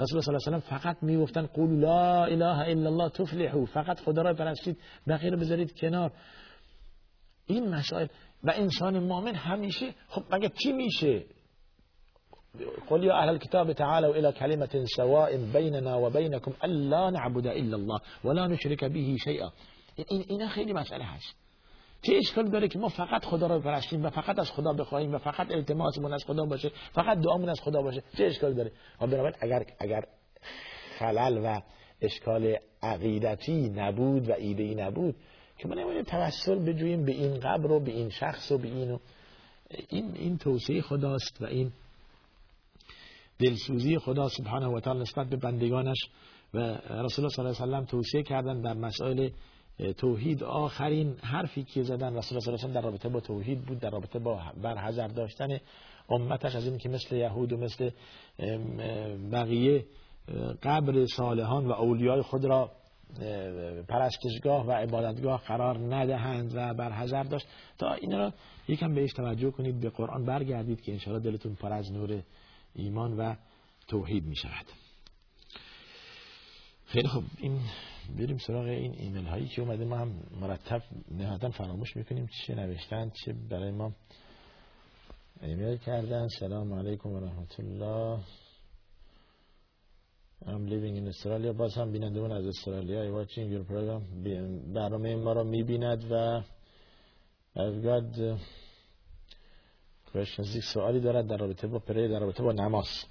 [0.00, 3.64] رسول الله صلی الله علیه و فقط می‌گفتن قول لا اله الا الله تفلحوا.
[3.64, 6.12] فقط خدا را پرستید بقیه رو بذارید کنار.
[7.46, 8.06] این مسائل
[8.44, 11.24] و انسان مؤمن همیشه خب مگه چی میشه؟
[12.88, 18.46] قل يا أهل الكتاب تعالوا إلى كلمة سواء بيننا وبينكم ألا نعبد إلا الله ولا
[18.46, 19.50] نشرك به شيئا
[19.96, 21.36] این اینا خیلی مسئله هست.
[22.02, 25.18] چه اشکال داره که ما فقط خدا رو پرستیم و فقط از خدا بخوایم و
[25.18, 29.66] فقط التماسمون از خدا باشه فقط دعامون از خدا باشه؟ چه اشکال داره؟ بنابراین اگر
[29.78, 30.04] اگر
[30.98, 31.60] خلل و
[32.00, 35.14] اشکال عقیدتی نبود و ایده ای نبود
[35.58, 38.98] که ما نمی‌دونیم توسل بجوییم به این قبر و به این شخص و به این
[39.88, 41.72] این این توصیه خداست و این
[43.38, 45.98] دلسوزی خدا سبحانه و تعالی نسبت به بندگانش
[46.54, 49.30] و رسول الله صلی الله علیه و سلم توصیه کردن در مسائل
[49.98, 54.42] توحید آخرین حرفی که زدن رسول الله در رابطه با توحید بود در رابطه با
[54.62, 55.58] برحذر داشتن
[56.08, 57.90] امتش از این که مثل یهود و مثل
[59.32, 59.84] بقیه
[60.62, 62.70] قبر صالحان و اولیای خود را
[63.88, 67.46] پرستشگاه و عبادتگاه قرار ندهند و برحذر داشت.
[67.78, 68.32] تا این را
[68.68, 72.22] یکم بهش توجه کنید به قرآن برگردید که انشاءالله دلتون پر از نور
[72.74, 73.34] ایمان و
[73.88, 74.66] توحید می شود
[76.86, 77.60] خیلی خب این
[78.18, 79.84] بریم سراغ این ایمیل هایی که اومده.
[79.84, 83.92] ما هم مرتب نهایتا فراموش می‌کنیم چه نوشتن چه برای ما
[85.42, 86.28] ایمیل کردن.
[86.28, 88.20] سلام علیکم و رحمت الله
[90.44, 91.52] I'm living in Australia.
[91.52, 93.04] باز هم من از استرالیا.
[93.04, 94.24] I watching your program.
[94.74, 96.42] برنامه ما را می‌بیند و
[97.56, 98.38] I've got
[100.14, 100.60] questions.
[100.72, 103.04] سوالی دارد در رابطه با پره در رابطه با نماز.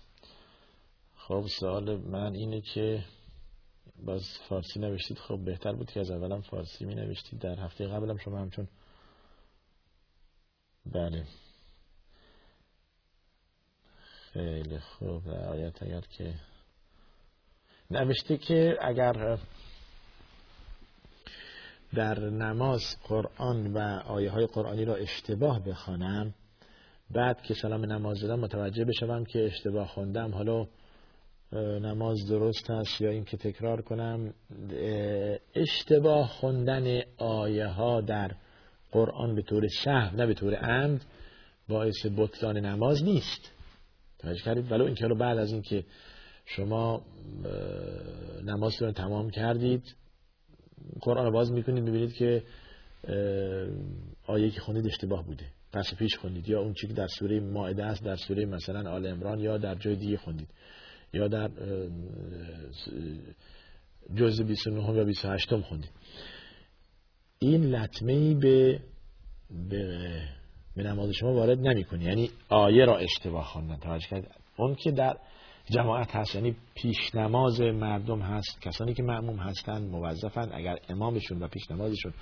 [1.15, 3.03] خب سوال من اینه که
[4.03, 5.17] باز فارسی نوشتید.
[5.17, 7.39] خب بهتر بود که از اولم فارسی می نوشتید.
[7.39, 8.67] در هفته قبلم شما همچون
[10.85, 11.25] بله.
[14.33, 15.27] خیلی خوب.
[15.27, 16.33] آیت اگر که
[17.91, 19.37] نوشته که اگر
[21.93, 26.33] در نماز قرآن و آیه های قرآنی را اشتباه بخوانم
[27.11, 30.31] بعد که سلام نماز دادم متوجه بشم که اشتباه خوندم.
[30.31, 30.67] حالا
[31.59, 34.33] نماز درست است یا اینکه تکرار کنم
[35.55, 38.31] اشتباه خوندن آیه ها در
[38.91, 41.01] قرآن به طور سهو نه به طور عمد
[41.69, 43.51] باعث بطلان نماز نیست.
[44.19, 45.83] توجه کردید؟ ولو اینکه رو بعد از اینکه
[46.45, 47.01] شما
[48.43, 49.95] نماز رو تمام کردید
[51.01, 52.43] قرآن رو باز می‌کنید ببینید که
[54.27, 55.45] آیه که خوندید اشتباه بوده.
[55.73, 56.49] پس پیش خوندید.
[56.49, 59.75] یا اون چی که در سوره مائده است در سوره مثلا آل عمران یا در
[59.75, 60.47] جای دیگه خوندید.
[61.15, 61.49] یا در
[64.15, 65.91] جزء 29 و 28 خوندید
[67.39, 68.79] این لطمه به
[69.69, 70.21] به
[70.75, 73.77] به نماز شما وارد نمی‌کنه یعنی آیه را اشتباه خواندن.
[73.77, 75.17] توجه کرد اون که در
[75.69, 78.61] جماعت هست یعنی پیش نماز مردم هست.
[78.61, 80.49] کسانی که معموم هستن موظفن.
[80.53, 82.13] اگر امامشون و پیش نمازشون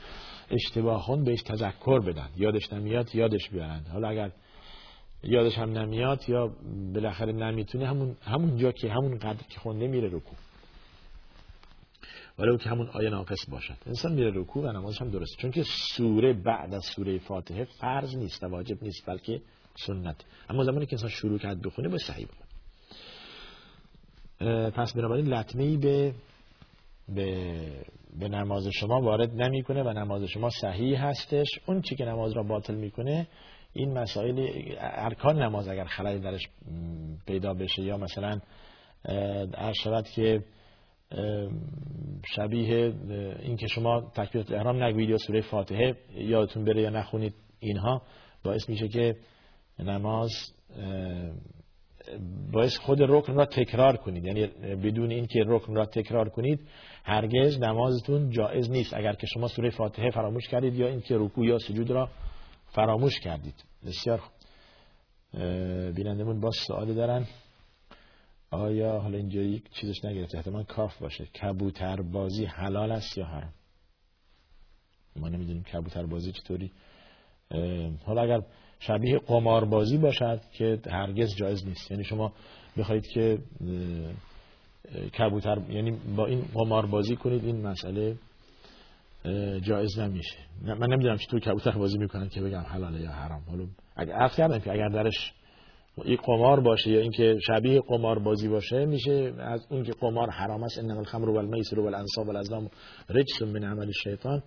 [0.51, 2.29] اشتباه خون بهش تذکر بدن.
[2.36, 3.86] یادش نمیاد یادش بیارن.
[3.91, 4.32] حالا اگر
[5.23, 6.51] یادش هم نمیاد یا
[6.93, 10.36] بالاخره نمی‌تونه همون همون جا که همون قدر که خونده میره رکوع.
[12.39, 13.77] ولو که همون آیه ناقص باشد.
[13.86, 15.41] انسان میره رکوع و نمازش هم درسته.
[15.41, 15.63] چون که
[15.97, 19.41] سوره بعد از سوره فاتحه فرض نیست و واجب نیست بلکه
[19.75, 20.15] سنت.
[20.49, 22.43] اما زمانی که انسان شروع کرد بخونه با صحیح بخونه.
[24.69, 26.13] پس بنابراین لطمه به
[27.09, 27.55] به
[28.19, 31.47] به نماز شما وارد نمی‌کنه و نماز شما صحیح هستش.
[31.65, 33.27] اون چی که نماز را باطل می‌کنه
[33.73, 34.47] این مسائل
[34.79, 36.49] ارکان نماز اگر خلایی درش
[37.27, 38.39] پیدا بشه یا مثلا
[39.83, 40.43] شود که
[42.36, 42.93] شبیه
[43.39, 48.01] این که شما تکبیرات احرام نگوید یا سوره فاتحه یادتون بره یا نخونید اینها
[48.43, 49.15] باعث میشه که
[49.79, 50.29] نماز
[52.51, 54.25] باعث خود رکن را تکرار کنید.
[54.25, 56.59] یعنی بدون اینکه رکن را تکرار کنید
[57.03, 58.93] هرگز نمازتون جایز نیست.
[58.93, 62.09] اگر که شما سوره فاتحه فراموش کردید یا اینکه رکوع یا سجود را
[62.73, 63.63] فراموش کردید.
[63.86, 64.21] بسیار
[65.95, 67.27] بینندمون باز سوالی دارن.
[68.51, 71.25] آیا حالا اینجا یک چیزش نگرفته؟ احتمال کاف باشه.
[71.25, 73.53] کبوتر بازی حلال است یا حرام؟
[75.15, 76.71] ما نمی‌دونیم کبوتر بازی چطوری
[78.05, 78.41] حالا اگر
[78.79, 81.91] شبیه قماربازی باشد که هرگز جایز نیست.
[81.91, 82.33] یعنی شما
[82.77, 83.38] بخواید که
[85.19, 88.17] کبوتر یعنی با این قماربازی کنید این مسئله
[89.62, 90.38] جایز نمیشه.
[90.62, 93.41] من نمی‌دونم چطور کبوتر بازی می‌کنن که بگم حلاله یا حرام.
[93.49, 95.33] حالا اگر عرض کردم که اگر درش
[96.03, 100.63] این قمار باشه یا اینکه شبیه قمار بازی باشه میشه از اون که قمار حرام
[100.63, 100.79] است.
[100.79, 102.69] انما الخمر والمیسر والانصاب والازلام
[103.09, 104.43] رجس من عمل الشیطان.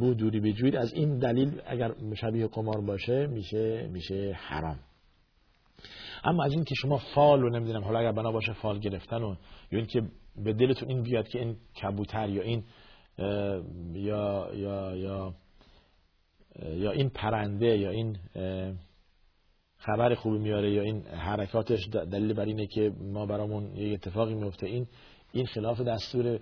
[0.00, 0.76] بود دوری بجوید.
[0.76, 4.78] از این دلیل اگر شبیه قمار باشه میشه میشه حرام.
[6.24, 9.34] اما از این که شما فال رو نمی‌دونم حالا اگر بنا باشه فال گرفتن و
[9.72, 10.02] یا اینکه
[10.44, 12.64] به دلتون این بیاد که این کبوتر یا این
[13.94, 15.34] یا یا یا
[16.74, 18.16] یا این پرنده یا این
[19.78, 24.66] خبر خوبی میاره یا این حرکاتش دلیل بر اینه که ما برامون یه اتفاقی میفته
[24.66, 24.86] این
[25.32, 26.40] این خلاف دستور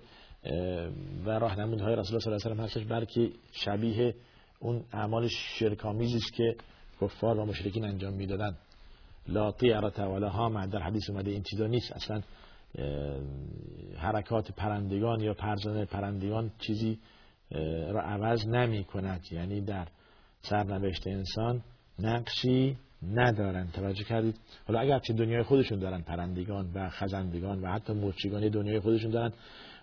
[1.25, 4.15] و راهنمودهای رسول الله صلی الله علیه و هستش بلکه شبیه
[4.59, 6.55] اون اعمال شرکامیزی است که
[7.01, 8.57] کفار و مشرکین انجام می‌دادن.
[9.27, 11.91] لا طیرت ولا هام در حدیث اومده این چیزا نیست.
[11.91, 12.21] اصلا
[13.97, 16.99] حرکات پرندگان یا پرزن پرندگان چیزی
[17.91, 19.21] را عوض نمی کند.
[19.31, 19.87] یعنی در
[20.41, 21.61] سرنوشت انسان
[21.99, 22.77] نقشی
[23.13, 23.67] ندارن.
[23.67, 28.79] توجه کردید؟ حالا اگر چه دنیای خودشون دارن پرندگان و خزندگان و حتی مرچگان دنیای
[28.79, 29.31] خودشون دارن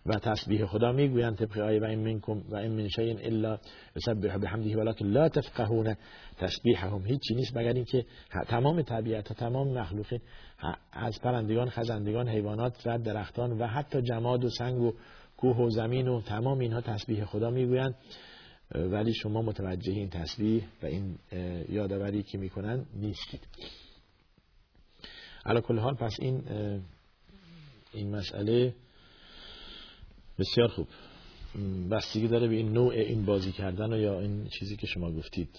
[0.06, 3.58] و تسبیح خدا می‌گویند طبق آیه و این منکم و این من شیء الا
[3.96, 5.96] یسبح بحمده ولکن لا تفقهون.
[6.36, 8.06] تسبیحهم هیچی نیست مگر اینکه
[8.48, 10.20] تمام طبیعت و تمام مخلوقین
[10.92, 14.94] از پرندگان خزندگان حیوانات و درختان و حتی جماد و سنگ و
[15.36, 17.94] کوه و زمین و تمام اینها تسبیح خدا می‌گویند.
[18.74, 21.18] ولی شما متوجه این تسبیح و این
[21.68, 23.46] یادآوری که می‌کنن نیستید.
[25.46, 26.42] علا کل حال پس این
[27.92, 28.74] این مسئله
[30.38, 30.88] بسیار خوب.
[31.90, 35.58] بستگی داره به این نوع این بازی کردن و یا این چیزی که شما گفتید.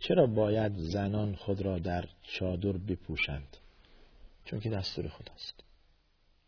[0.00, 3.56] چرا باید زنان خود را در چادر بپوشند؟
[4.44, 5.64] چون که دستور خداست.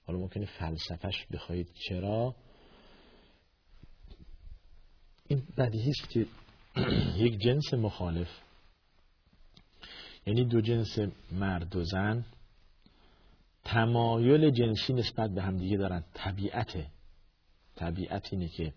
[0.07, 2.35] حالا ممکنه فلسفش بخواهید چرا؟
[5.29, 6.27] این بدیهی است که
[7.17, 8.29] یک جنس مخالف.
[10.27, 10.99] یعنی دو جنس
[11.33, 12.25] مرد و زن.
[13.65, 16.05] تمایل جنسی نسبت به همدیگه دارن.
[16.15, 16.87] طبیعته
[17.77, 18.73] طبیعت اینه که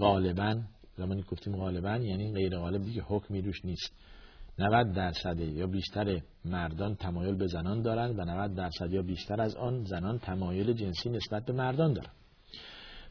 [0.00, 0.62] غالبا
[0.96, 3.92] زمانی گفتیم غالبا یعنی غیر غالب دیگه حکمی روش نیست.
[4.58, 9.56] 90 درصد یا بیشتر مردان تمایل به زنان دارند و 90 درصد یا بیشتر از
[9.56, 12.12] آن زنان تمایل جنسی نسبت به مردان دارند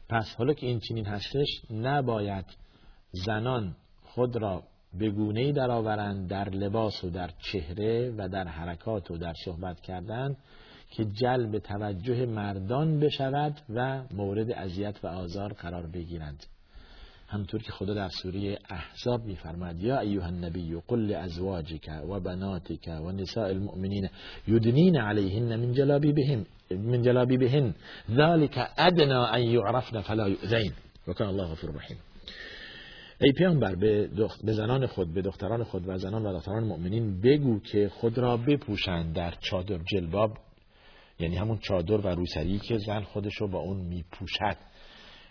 [0.08, 2.44] پس حالا که این چنین هستش نباید
[3.10, 4.62] زنان خود را
[4.98, 10.36] به گونه درآورند در لباس و در چهره و در حرکات و در صحبت کردن
[10.90, 16.46] که جلب توجه مردان بشود و مورد اذیت و آزار قرار بگیرند.
[17.28, 23.12] همطور که خدا در سوره احزاب میفرماد یا ایها النبی قل لازواجک و بناتک و
[23.12, 24.08] نساء المؤمنین
[24.48, 27.74] یدنین علیهن من جلابیبهن من جلابیبهن
[28.10, 30.72] ذلك ادنا ان يعرفن فلا يؤذین
[31.08, 31.98] وكان الله غفور رحیم.
[33.20, 34.08] ای پیامبر به,
[34.44, 38.36] به زنان خود به دختران خود و زنان و دختران مؤمنین بگو که خود را
[38.36, 40.38] بپوشند در چادر جلباب.
[41.18, 44.56] یعنی همون چادر و روسری که زن خودشو با اون میپوشد.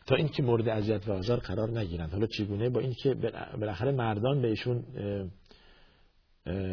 [0.06, 2.12] تا اینکه مورد اذیت و آزار قرار نگیرند.
[2.12, 3.14] حالا چگونه؟ با اینکه
[3.60, 4.84] بالاخره مردان بهشون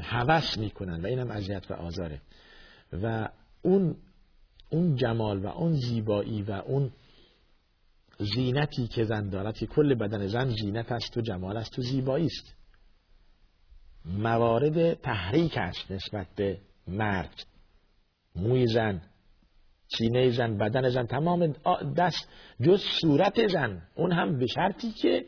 [0.02, 2.20] هوس می‌کنن و اینم اذیت و آزاره.
[2.92, 3.28] و
[3.62, 3.96] اون
[4.70, 6.90] اون جمال و اون زیبایی و اون
[8.18, 12.26] زینتی که زن دارد که کل بدن زن زینت است و جمال است و زیبایی
[12.26, 12.54] است.
[14.04, 17.46] موارد تحریک است نسبت به مرد
[18.34, 19.02] موی زن
[19.98, 21.46] سینه زن بدن زن تمام
[21.96, 22.28] دست
[22.60, 23.82] جز صورت زن.
[23.94, 25.26] اون هم به شرطی که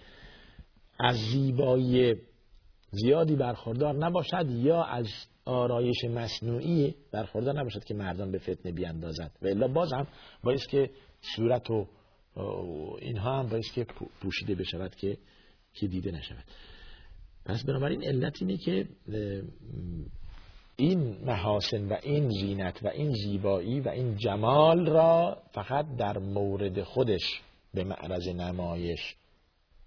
[1.00, 2.14] از زیبایی
[2.90, 5.06] زیادی برخوردار نباشد یا از
[5.44, 9.32] آرایش مصنوعی برخوردار نباشد که مردان به فتنه بیاندازد.
[9.42, 10.06] و الا باز هم
[10.42, 10.90] باید که
[11.36, 11.86] صورت و
[13.00, 13.86] اینها هم باید که
[14.20, 15.18] پوشیده بشود که
[15.72, 16.44] که دیده نشود.
[17.44, 18.88] پس بنابراین علت اینه که
[20.76, 26.82] این محاسن و این زینت و این زیبایی و این جمال را فقط در مورد
[26.82, 27.40] خودش
[27.74, 29.16] به معرض نمایش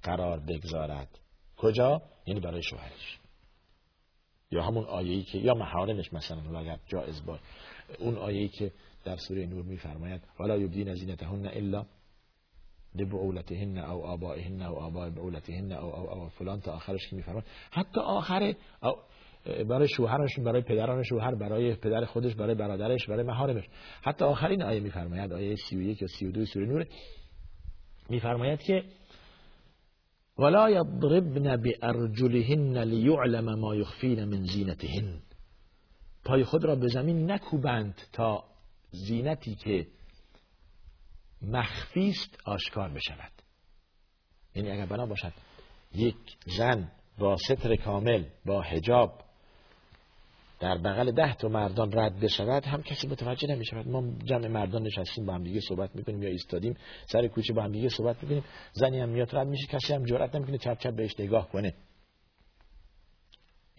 [0.04, 1.20] قرار بگذارد.
[1.58, 3.20] کجا؟ یعنی برای شوهرش.
[4.52, 7.44] یا همون آیه‌ای که یا محارمش مثلا اگر جایز باشه
[8.00, 8.72] اون آیه‌ای که
[9.04, 11.86] در سوره نور میفرماید ولا یبدین زینتهن الا
[12.96, 17.46] لبعولتهن او آبائهن او آباء بعولتهن او او او فلان تا آخرش که میفرماید.
[17.72, 18.96] حتی آخر او
[19.46, 23.64] برای شوهرش برای پدران شوهر برای پدر خودش برای برادرش برای محارمش
[24.02, 26.86] حتی آخرین آیه میفرماید آیه 31 یا 32 سوره نور
[28.10, 28.84] میفرماید که
[30.38, 35.20] ولا یضربن بارجلهن لیعلم ما یخفین من زینتهن
[36.26, 38.44] پای خود را به زمین نکوبند تا
[38.92, 39.88] زینتی که
[41.42, 43.32] مخفیست آشکار بشود.
[44.56, 45.34] یعنی اگر بنا باشد
[45.96, 46.16] یک
[46.58, 49.22] زن با ستر کامل با حجاب
[50.60, 54.84] در بغل ده تا مردان رد بشود هم کسی متوجه نمی شود ما جمع مردان
[54.84, 58.44] نشستیم با هم دیگه صحبت می‌کنیم یا ایستادیم سر کوچه با هم دیگه صحبت می‌کنیم.
[58.74, 61.74] زنی هم میاد رد میشه کسی هم جرئت نمی‌کنه چپ چپ بهش نگاه کنه.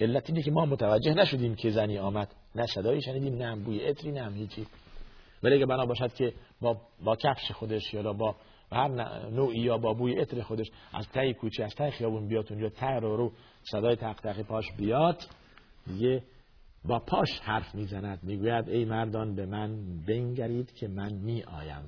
[0.00, 2.28] علت اینه که ما متوجه نشدیم که زنی آمد.
[2.54, 4.66] نه صدایی شنیدیم نه بوی عطری نه هیچی.
[5.42, 8.36] ولی اگه بنا باشد که با با کفش خودش یا با
[8.72, 8.88] هر
[9.30, 13.00] نوعی یا با بوی عطر خودش از تای کوچه از تای خیابون بیاد اونجا تر
[13.00, 13.32] رو
[13.72, 15.26] صدای تق پاش بیاد
[15.86, 16.22] دیگه
[16.84, 21.82] با پاش حرف می‌زند می‌گوید ای مردان به من بنگرید که من می آیم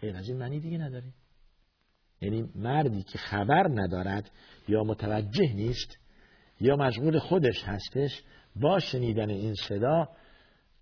[0.00, 1.12] غیر از این معنی دیگه نداره.
[2.20, 4.30] یعنی مردی که خبر ندارد
[4.68, 5.98] یا متوجه نیست
[6.60, 8.22] یا مشغول خودش هستش
[8.56, 10.08] با شنیدن این صدا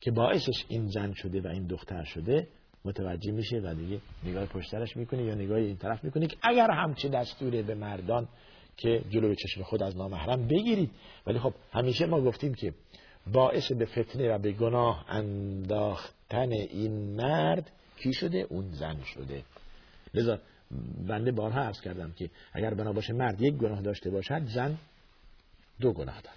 [0.01, 2.49] که باعثش این زن شده و این دختر شده
[2.85, 7.09] متوجه میشه و دیگه نگاه پشترش می‌کنه یا نگاه این طرف می‌کنه که اگر همچه
[7.09, 8.29] دستوره به مردان
[8.81, 10.91] که جلوی چشم خود از نامحرم بگیرید.
[11.27, 12.75] ولی خب همیشه ما گفتیم که
[13.33, 19.43] باعث به فتنه و به گناه انداختن این مرد کی شده؟ اون زن شده.
[20.15, 20.39] لذا
[21.09, 24.79] بنده بارها عرض کردم که اگر بنا باشه مرد یک گناه داشته باشد زن
[25.81, 26.37] دو گناه دارد.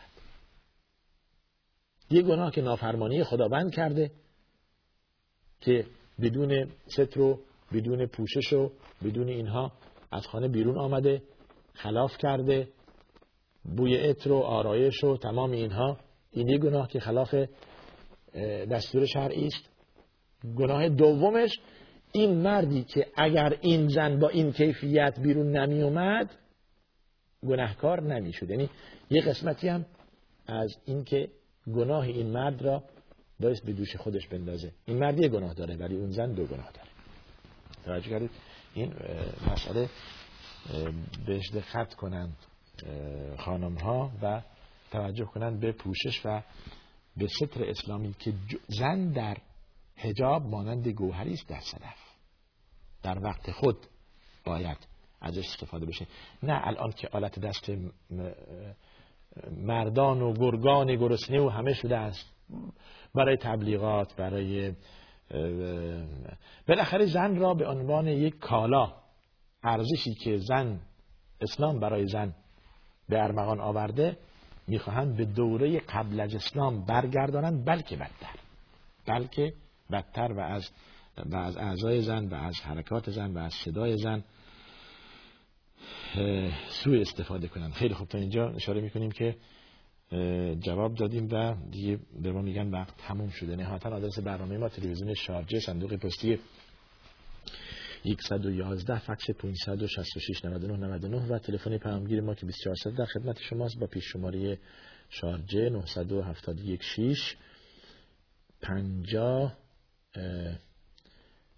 [2.09, 4.11] یک گناه که نافرمانی خداوند کرده
[5.61, 5.85] که
[6.21, 7.39] بدون ستر و
[7.73, 8.71] بدون پوشش و
[9.03, 9.71] بدون اینها
[10.11, 11.21] از خانه بیرون آمده.
[11.73, 12.67] خلاف کرده
[13.63, 15.97] بوی عطر و آرایش و تمام اینها
[16.31, 17.35] این یک گناه که خلاف
[18.71, 19.69] دستور شرعی است.
[20.57, 21.59] گناه دومش
[22.11, 26.35] این مردی که اگر این زن با این کیفیت بیرون نمی اومد
[27.47, 28.49] گناهکار نمی‌شد.
[28.49, 28.69] یعنی
[29.09, 29.85] یه قسمتی هم
[30.47, 31.29] از اینکه
[31.75, 32.83] گناه این مرد را
[33.39, 34.71] باعث به دوش خودش بندازه.
[34.85, 36.89] این مرد یه گناه داره ولی اون زن دو گناه داره.
[37.85, 38.31] توجه کردید؟
[38.73, 38.93] این
[39.51, 39.89] مسئله
[41.25, 42.37] بهش دقت کنند
[43.37, 44.41] خانم ها و
[44.91, 46.41] توجه کنند به پوشش و
[47.17, 48.33] به ستر اسلامی که
[48.67, 49.37] زن در
[49.97, 51.97] هجاب مانند گوهری است در صدف.
[53.03, 53.77] در وقت خود
[54.45, 54.77] باید
[55.21, 56.07] ازش استفاده بشه.
[56.43, 57.71] نه الان که آلت دست
[59.51, 62.33] مردان و گرگان گرسنه و همه شده است.
[63.15, 64.73] برای تبلیغات برای
[66.67, 69.02] بالاخره زن را به عنوان یک کالا
[69.63, 70.79] ارزشی که زن
[71.41, 72.33] اسلام برای زن
[73.09, 74.17] به ارمغان آورده
[74.67, 78.35] می‌خواهند به دوره قبل از اسلام برگردانند بلکه بدتر.
[79.07, 79.53] بلکه
[79.91, 80.69] بدتر و از
[81.25, 84.23] و از اعضای زن و از حرکات زن و از صدای زن
[86.69, 87.73] سوء استفاده کنند.
[87.73, 88.07] خیلی خوب.
[88.07, 89.35] تا اینجا اشاره می‌کنیم که
[90.59, 93.55] جواب دادیم و دیگه به ما میگن وقت تموم شده.
[93.55, 96.39] نهایتا آدرس برنامه ما تلویزیون شارجه صندوق پستی
[98.03, 103.87] 111 فکس 566 99 99 و تلفن پیامگیر ما که 24 در خدمت شماست با
[103.87, 104.59] پیش شماره
[105.09, 107.35] شارجه 971 6
[108.61, 109.57] 50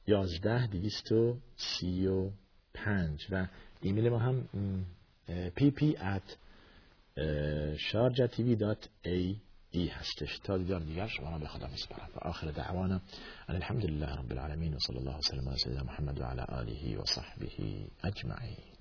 [0.07, 3.47] 11 235 و
[3.81, 4.47] ایمیل ما هم
[5.57, 6.35] pp at
[9.80, 13.01] ای هستش تا دیدار دیگر شما به خدا میسپارم و آخر دعوانا
[13.49, 17.05] الحمد لله رب العالمین و صلی الله وسلم على سیدنا محمد و علی آله و
[17.05, 17.49] صحبه
[18.03, 18.74] اجمعین